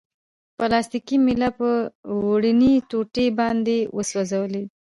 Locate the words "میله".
1.25-1.49